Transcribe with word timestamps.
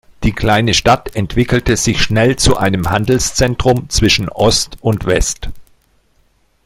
Die 0.23 0.31
kleine 0.31 0.73
Stadt 0.73 1.15
entwickelte 1.15 1.77
sich 1.77 2.01
schnell 2.01 2.35
zu 2.35 2.57
einem 2.57 2.89
Handelszentrum 2.89 3.87
zwischen 3.89 4.29
Ost 4.29 4.77
und 4.81 5.05
West. 5.05 5.49